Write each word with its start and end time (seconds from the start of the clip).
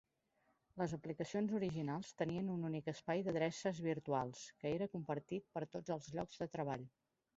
Les 0.81 0.93
aplicacions 0.95 1.51
originals 1.57 2.09
tenien 2.21 2.49
un 2.55 2.65
únic 2.69 2.89
espai 2.93 3.21
d'adreces 3.27 3.83
virtuals, 3.89 4.43
que 4.63 4.73
era 4.79 4.89
compartit 4.95 5.47
per 5.59 5.65
tots 5.77 5.97
els 5.99 6.11
llocs 6.17 6.41
de 6.43 6.49
treball. 6.57 6.89